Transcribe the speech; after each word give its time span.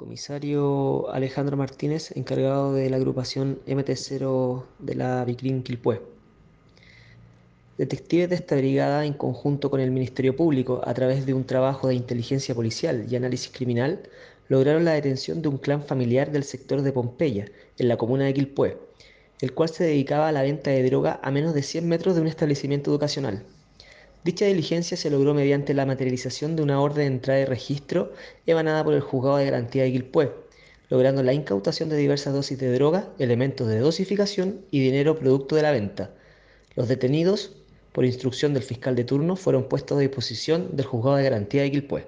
Comisario 0.00 1.12
Alejandro 1.12 1.58
Martínez, 1.58 2.16
encargado 2.16 2.72
de 2.72 2.88
la 2.88 2.96
agrupación 2.96 3.60
MT0 3.66 4.64
de 4.78 4.94
la 4.94 5.22
Vicrim 5.26 5.62
Quilpué. 5.62 6.00
Detectives 7.76 8.30
de 8.30 8.36
esta 8.36 8.56
brigada, 8.56 9.04
en 9.04 9.12
conjunto 9.12 9.68
con 9.70 9.78
el 9.78 9.90
Ministerio 9.90 10.34
Público, 10.34 10.80
a 10.86 10.94
través 10.94 11.26
de 11.26 11.34
un 11.34 11.44
trabajo 11.44 11.86
de 11.86 11.96
inteligencia 11.96 12.54
policial 12.54 13.04
y 13.10 13.16
análisis 13.16 13.52
criminal, 13.52 14.00
lograron 14.48 14.86
la 14.86 14.92
detención 14.92 15.42
de 15.42 15.48
un 15.48 15.58
clan 15.58 15.82
familiar 15.82 16.32
del 16.32 16.44
sector 16.44 16.80
de 16.80 16.92
Pompeya, 16.92 17.50
en 17.76 17.88
la 17.88 17.98
comuna 17.98 18.24
de 18.24 18.32
Quilpué, 18.32 18.78
el 19.42 19.52
cual 19.52 19.68
se 19.68 19.84
dedicaba 19.84 20.28
a 20.28 20.32
la 20.32 20.40
venta 20.40 20.70
de 20.70 20.82
droga 20.82 21.20
a 21.22 21.30
menos 21.30 21.52
de 21.52 21.62
100 21.62 21.86
metros 21.86 22.14
de 22.14 22.22
un 22.22 22.26
establecimiento 22.26 22.90
educacional. 22.90 23.44
Dicha 24.22 24.44
diligencia 24.44 24.98
se 24.98 25.08
logró 25.08 25.32
mediante 25.32 25.72
la 25.72 25.86
materialización 25.86 26.54
de 26.54 26.62
una 26.62 26.82
orden 26.82 27.08
de 27.08 27.14
entrada 27.14 27.40
y 27.40 27.46
registro 27.46 28.12
emanada 28.44 28.84
por 28.84 28.92
el 28.92 29.00
Juzgado 29.00 29.38
de 29.38 29.46
Garantía 29.46 29.84
de 29.84 29.92
Quilpué, 29.92 30.30
logrando 30.90 31.22
la 31.22 31.32
incautación 31.32 31.88
de 31.88 31.96
diversas 31.96 32.34
dosis 32.34 32.58
de 32.58 32.70
droga, 32.70 33.08
elementos 33.18 33.66
de 33.66 33.78
dosificación 33.78 34.60
y 34.70 34.80
dinero 34.80 35.18
producto 35.18 35.56
de 35.56 35.62
la 35.62 35.72
venta. 35.72 36.10
Los 36.76 36.86
detenidos, 36.88 37.56
por 37.92 38.04
instrucción 38.04 38.52
del 38.52 38.62
fiscal 38.62 38.94
de 38.94 39.04
turno, 39.04 39.36
fueron 39.36 39.70
puestos 39.70 39.96
a 39.96 40.00
disposición 40.02 40.76
del 40.76 40.84
Juzgado 40.84 41.16
de 41.16 41.22
Garantía 41.22 41.62
de 41.62 41.70
Quilpué. 41.70 42.04